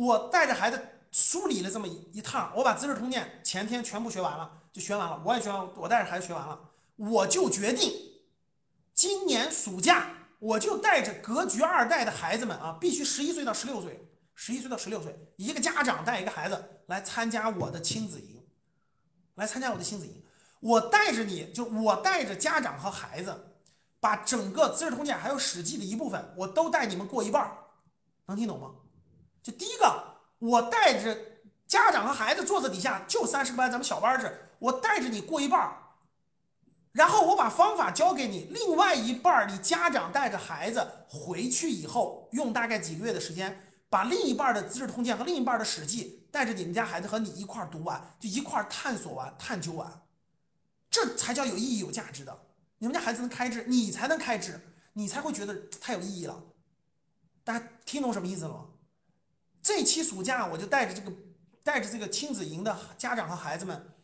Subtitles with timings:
[0.00, 0.80] 我带着孩子
[1.12, 6.58] 梳理了这么一一趟，我把《资治通鉴》前天全部学完了，就学完了，我也学完，我带着孩子学完了，
[6.96, 7.92] 我就决定
[8.94, 10.08] 今年暑假
[10.38, 18.42] 我就带着格局二代的孩子们啊，必须十一岁到十六岁，十一岁到十六岁，一个家长带一个孩子来参加我的亲子营，
[19.34, 20.22] 来参加我的亲子营。
[20.60, 23.54] 我带着你就我带着家长和孩子，
[24.00, 27.52] 把整个《资治通鉴》还有《史记》的一部分，我都带你们过一半
[28.24, 28.70] 能听懂吗？
[29.42, 31.16] 就第一个，我带着
[31.66, 35.76] 家长和孩子坐在底下，就三十个班，咱们小班制，我带着你过一半儿
[36.92, 50.02] 然后我把方法教给你，另外一半儿你家长带着孩子回去以后，用大概几个月的时间，把另一半的《资治通鉴》和另一半的《史记》带着你们家孩子和你一块儿读完，就一块儿探索完、探究完。
[50.90, 52.36] 这才叫有意义、有价值的。
[52.78, 54.60] 你们家孩子能开智，你才能开智，
[54.94, 56.42] 你才会觉得太有意义了。
[57.44, 58.64] 大家听懂什么意思了吗？
[59.72, 61.12] 这期暑假我就带着这个
[61.62, 63.94] 带着这个亲子营的家长和孩子们，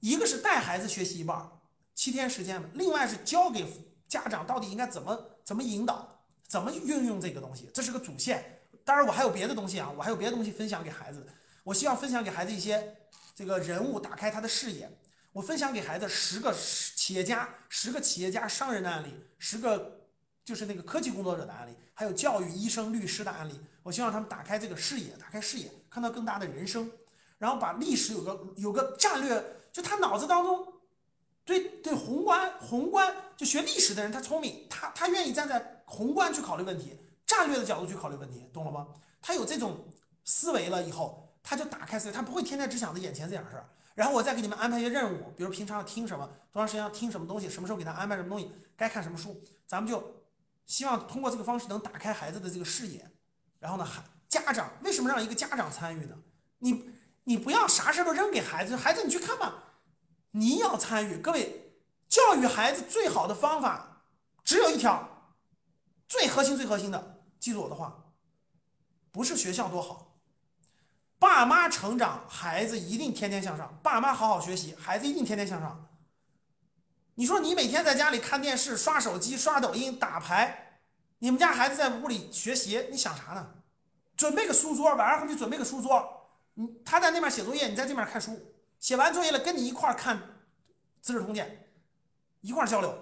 [0.00, 1.46] 一个是带孩子学习一半，
[1.94, 3.66] 七天时间另外是教给
[4.08, 8.62] 家长到底应该怎么怎么引导，怎么运用这个东西，这是个主线。
[8.82, 11.26] 当然我还有别的东西啊，我还有别的东西分享给孩子。
[11.64, 12.96] 我希望分享给孩子一些
[13.34, 14.90] 这个人物，打开他的视野。
[15.32, 16.54] 我分享给孩子十个
[16.96, 20.07] 企业家、十个企业家商人的案例，十个
[20.48, 23.60] 就是那个科技工作者的案例，还有教育、医生、律师的案例。
[23.82, 26.90] 我希望他们打开这个视野，打开视野，看到更大的人生，
[27.36, 30.66] 然后把历史有个有个战略，就他脑子当中
[31.44, 38.88] 对对宏观宏观，就学历史的人他聪明，他他愿意站在宏观去考虑问题，战略的角度去考虑问题，懂了吗？
[39.20, 39.84] 他有这种
[40.24, 43.68] 思维了以后，他就打开思维，他不会天天只想着眼前这点事儿。
[43.94, 50.17] 然后我再给你们安排一些任务，比如平常要听什么，多长时间要听什么东西，什么时候给他安排什么东西，该看什么书，咱们就
[50.68, 53.10] 希望通过这个方式能打开孩子的这个视野。
[53.58, 56.14] 然后呢，孩家长为什么让一个家长参与呢？
[56.58, 56.92] 你
[57.24, 59.64] 你不要啥事都扔给孩子，孩子你去看吧，
[60.30, 61.16] 你要参与。
[61.16, 61.72] 各位，
[62.08, 64.04] 教育孩子最好的方法
[64.44, 65.34] 只有一条，
[66.06, 68.12] 最核心最核心的，记住我的话，
[69.10, 70.20] 不是学校多好。
[71.18, 75.88] 爸妈成长，孩子一定天天向上；爸妈好好学习，孩子一定天天向上。
[77.18, 80.78] 你说你每天在家里看电视、刷手机、刷抖音、打牌，
[81.18, 83.54] 你们家孩子在屋里学习，你想啥呢？
[84.16, 90.16] 准备个书桌，晚上回去准备个书桌，你他在那边写作业，你在这边看书，写完作业了跟你一块看
[91.00, 91.66] 《资治通鉴》，
[92.46, 92.96] 一块交流，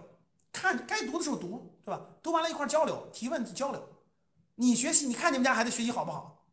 [0.51, 2.01] 看该读的时候读，对吧？
[2.23, 3.87] 读完了一块交流，提问题交流。
[4.55, 6.47] 你学习，你看你们家孩子学习好不好？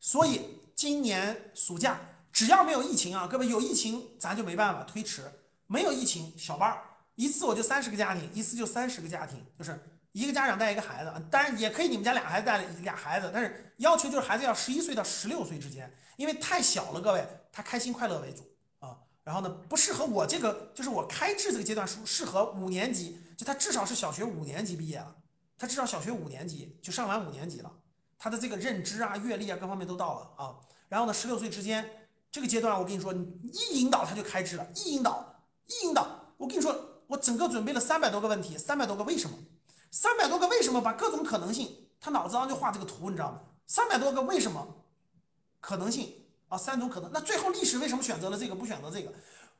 [0.00, 2.00] 所以今年暑假
[2.32, 5.30] 只要没有疫情啊，各位有疫情咱就没办法推迟。
[5.68, 6.82] 没有疫情，小班儿
[7.14, 9.78] 一次我就三十个家庭，一次就三十个家庭，就是
[10.12, 11.12] 一个家长带一个孩子。
[11.30, 18.42] 当然也可以你们家俩孩子带俩孩子，但是要求就是孩子要十一岁到十六岁之间，因为太小了，各位他开心快乐为主
[18.80, 18.96] 啊。
[19.22, 25.14] 然后呢，不适合我这个，就是我开智这个阶段适适合五年级，就他至少是小学五年级毕业了，
[25.58, 27.70] 他至少小学五年级就上完五年级了。
[28.16, 30.56] 他的这个认知啊、阅历啊，各方面都到了啊。
[30.88, 35.37] 然后呢，十六岁之间这个阶段，我跟你说，你一引导他就开智了，一引导，
[35.68, 36.34] 一引导。
[36.36, 39.36] 我跟你说，我整个准备了三百多个问题，三百多个为什么，
[39.90, 43.40] 三百多个为什么，把各种可能性，他脑子上就画这个图，你知道吗？
[43.66, 44.66] 三百多个为什么，
[45.60, 46.12] 可能性
[46.48, 47.10] 啊，三种可能。
[47.12, 49.12] 那最后历史为什么选择了这个，不选择这个？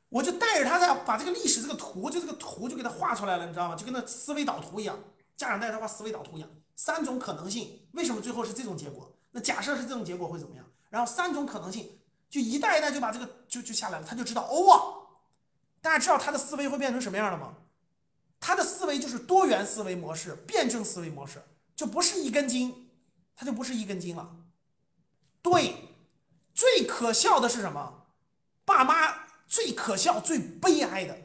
[0.09, 3.75] 我就带着他在把这个历史这个图，就这个图就给他画出来了，你知道吗？
[3.75, 4.97] 就跟那思维导图一样，
[5.37, 6.49] 家长带着他画思维导图一样。
[6.75, 9.13] 三种可能性，为什么最后是这种结果？
[9.31, 10.65] 那假设是这种结果会怎么样？
[10.89, 11.99] 然后三种可能性，
[12.29, 14.98] 就一代一代就把这个就就下来了，他就知道哦，
[15.81, 17.53] 大家知道他的思维会变成什么样的吗？
[18.39, 21.43] 他的思维就是多元思维模式、辩证思维模式，
[21.75, 22.89] 就不是一根筋，
[23.35, 24.29] 他就不是一根筋了。
[25.41, 25.75] 对，
[26.53, 28.05] 最可笑的是什么？
[28.65, 31.17] 爸妈最可笑、最悲哀的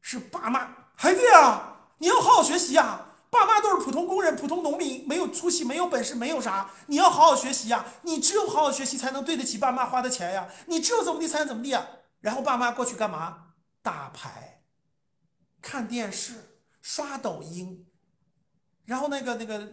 [0.00, 3.06] 是爸妈，孩子呀，你要好好学习呀。
[3.30, 6.70] 爸妈都是普通工人、普通农民，没有出息、没有本事、没有啥。
[6.86, 7.84] 你要好好学习呀！
[8.02, 10.48] 你只有好好学习，才能对得起爸妈花的钱呀！
[10.66, 11.86] 你只有怎么地才能怎么地啊？
[12.20, 13.47] 然后爸妈过去干嘛？
[13.88, 14.60] 打牌、
[15.62, 17.86] 看电视、刷抖音，
[18.84, 19.66] 然后那个那个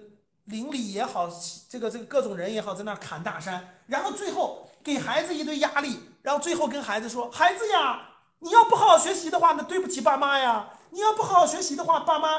[0.45, 1.29] 邻里也好，
[1.67, 8.07] 这个这个各种人也好，在那侃大山，然后最后给孩子一堆压力，然后最后跟孩子说：“孩子呀，
[8.39, 10.69] 你要不好好学习的话，那对不起爸妈呀！
[10.91, 12.29] 你要不好好学习的话，爸妈……”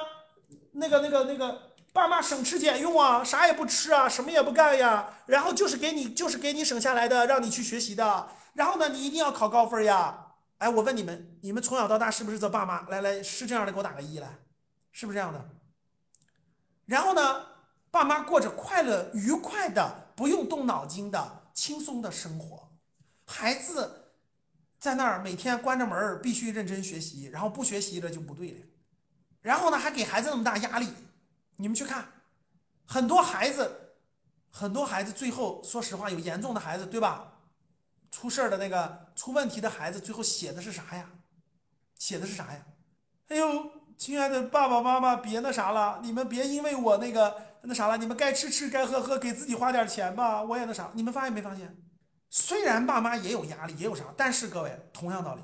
[0.73, 8.31] 那个、那个、那个，爸妈省吃俭用啊，啥也不吃啊，什么也不干呀，然后就是给你，就是给你省下来的，让你去学习的。
[8.55, 10.26] 然后呢，你一定要考高分呀！
[10.59, 12.89] 哎，我问你们，你们从小到大是不是这爸妈？
[12.89, 14.39] 来来，是这样的，给我打个一来，
[14.91, 15.51] 是不是这样的？
[16.87, 17.47] 然后呢，
[17.91, 22.71] 爸妈过着快乐、愉快的、不用动脑筋的轻松的生活，
[23.27, 24.13] 孩子
[24.79, 28.59] 在那儿每天关着门儿，必须认真学习，然后不学习了就不对了。
[29.43, 30.89] 然后呢，还给孩子那么大压力，
[31.57, 32.07] 你们去看，
[32.87, 33.95] 很多孩子，
[34.51, 37.36] 很多孩子最后，说实话，有严重的孩子，对吧？
[38.17, 41.11] 出事儿的那个出问题的孩子，最后写的是啥呀？
[41.99, 42.67] 写的是啥呀？
[43.29, 50.43] 哎呦，亲爱的爸爸妈妈，别那啥了，你们别因为我那个那啥了，你们该吃吃，该喝喝，给自己花点钱吧。
[50.43, 51.77] 我也那啥，你们发现没发现？
[52.31, 55.43] 虽然爸妈也有压力，也有啥，但是各位，同样道理，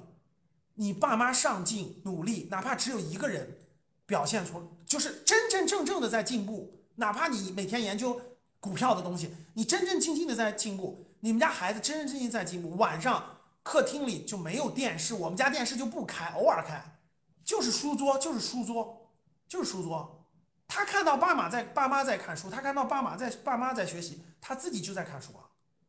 [0.77, 3.59] 你爸妈上进努力，哪怕只有一个人。
[4.07, 8.19] 表现出就是真真正正的在进步，哪怕你每天研究
[8.61, 11.12] 股票的东西，你真真正正的在进步。
[11.25, 12.77] 你们家孩子真真正正在进步。
[12.77, 16.99] 晚上客厅里就没有电视，我们家电视就不开，偶尔开，
[17.45, 19.09] 就是书桌，就是书桌，
[19.47, 20.27] 就是书桌。
[20.67, 25.47] 他看到爸妈在，爸妈在看书，他看到爸妈在，爸妈在学习，他自己就在看书啊。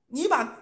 [0.08, 0.56] 你把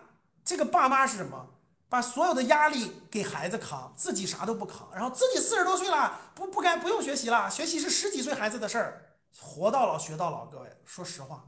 [0.45, 1.47] 这个爸妈是什么？
[1.89, 10.45] 把所有的压力给孩子扛，自己啥都不扛，然后自己四十多岁了，不不该不用学习了，学习是十几岁孩子的事儿，活到老学到老。
[10.45, 11.45] 各位，说实话，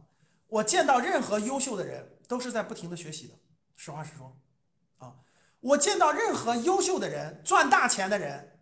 [0.49, 3.33] 我见到任何优秀的人都是在不停的学习的，
[3.75, 4.37] 实话实说，
[4.97, 5.15] 啊，
[5.59, 8.59] 我见到任何优秀的人赚大钱的人，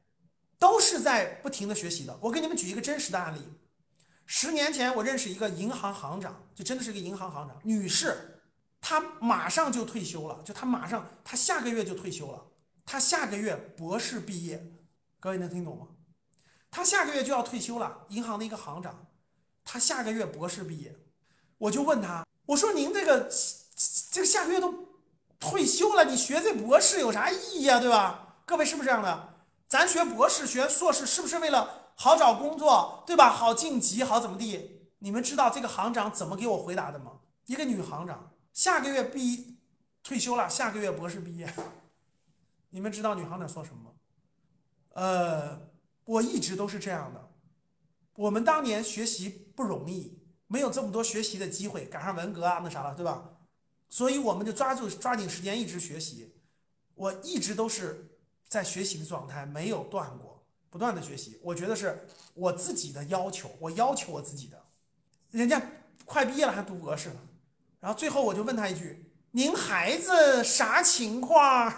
[0.58, 2.18] 都是在不停的学习的。
[2.22, 3.42] 我给你们举一个真实的案例，
[4.26, 8.42] 十年前我认识一个银行行长，就真的是一个银行行长女士。
[8.80, 12.44] 她马上就退休了，就她马上，她下个月就退休了。
[12.84, 14.74] 她下个月博士毕业，
[15.20, 15.88] 各位能听懂吗？
[16.72, 19.08] 她下个月就要退休了，银行的一个行长，
[19.64, 20.98] 她下个月博士毕业。
[21.60, 23.30] 我就问她，我说您这个
[24.12, 24.74] 这个下个月都
[25.40, 27.80] 退休了，你学这博士有啥意义啊？
[27.80, 28.38] 对吧？
[28.46, 29.36] 各位是不是这样的？
[29.68, 33.32] 咱学博士、学硕士是不是为了好找工作，对吧？
[33.32, 34.90] 好晋级，好怎么地？
[35.00, 37.20] 你们知道这个行长怎么给我回答的吗？
[37.46, 38.34] 一个女行长。
[38.54, 39.58] 下个月毕
[40.04, 41.52] 退休了，下个月博士毕业。
[42.72, 43.92] 你们知道女行长说什么吗？
[44.94, 45.70] 呃，
[46.04, 47.30] 我一直都是这样的。
[48.16, 50.21] 我们当年学习不容易，
[50.52, 53.24] 没有这么多学习的机会，赶上文革啊，那啥了，对吧？
[53.88, 56.36] 所以我们就抓住抓紧时间一直学习。
[56.94, 58.18] 我一直都是
[58.50, 61.40] 在学习的状态，没有断过，不断的学习。
[61.42, 64.62] 我觉得是我自己的要求，我要求我自己的。
[65.30, 65.62] 人家
[66.04, 67.20] 快毕业了还读博士呢。
[67.80, 71.74] 然后最后我就问他一句：“您孩子啥情况？”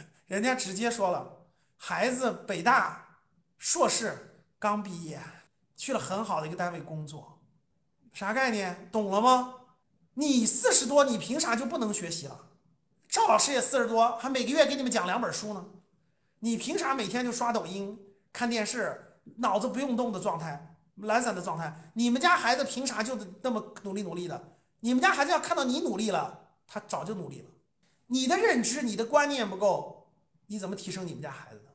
[0.28, 1.44] 人家直接说了
[1.76, 3.18] ：“孩子北大
[3.58, 5.20] 硕士刚毕业，
[5.76, 7.40] 去了很好的一个单位工作。”
[8.12, 8.88] 啥概念？
[8.92, 9.54] 懂了吗？
[10.14, 12.50] 你四十多，你凭啥就不能学习了？
[13.08, 15.64] 赵老师也四十多，还每个月给你们讲两本书呢。
[16.40, 17.98] 你凭啥每天就刷抖音、
[18.32, 21.90] 看电视，脑子不用动的状态、懒散的状态？
[21.94, 24.56] 你们家孩子凭啥就那么努力努力的？
[24.80, 27.50] 你们家孩子要看到你努力了，他早就努力了。
[28.08, 30.12] 你的认知、你的观念不够，
[30.48, 31.70] 你怎么提升你们家孩子呢？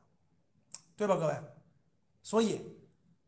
[0.96, 1.36] 对吧，各位？
[2.22, 2.62] 所以，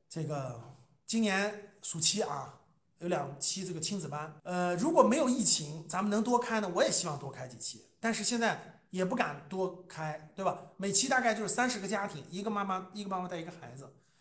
[0.10, 0.60] 这个
[1.06, 2.59] 今年暑期啊，
[3.00, 4.34] 有两期这个亲子班。
[4.44, 7.86] 呃，如果没有疫情，咱们能多开呢，我也希望多开几期。
[8.00, 10.58] 但是现在也不敢多开，对吧？
[10.78, 13.94] 每期大概就是三十个家庭，一个妈妈，一个妈妈带一个孩子。